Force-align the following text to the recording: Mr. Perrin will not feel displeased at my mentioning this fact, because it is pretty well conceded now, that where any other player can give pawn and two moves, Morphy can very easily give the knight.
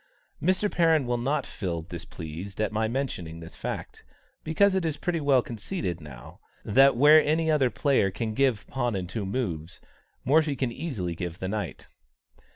Mr. 0.41 0.67
Perrin 0.71 1.05
will 1.05 1.19
not 1.19 1.45
feel 1.45 1.83
displeased 1.83 2.59
at 2.59 2.71
my 2.71 2.87
mentioning 2.87 3.39
this 3.39 3.55
fact, 3.55 4.03
because 4.43 4.73
it 4.73 4.83
is 4.83 4.97
pretty 4.97 5.21
well 5.21 5.43
conceded 5.43 6.01
now, 6.01 6.39
that 6.65 6.97
where 6.97 7.21
any 7.23 7.51
other 7.51 7.69
player 7.69 8.09
can 8.09 8.33
give 8.33 8.65
pawn 8.65 8.95
and 8.95 9.07
two 9.07 9.27
moves, 9.27 9.79
Morphy 10.25 10.55
can 10.55 10.71
very 10.71 10.79
easily 10.81 11.13
give 11.13 11.37
the 11.37 11.47
knight. 11.47 11.87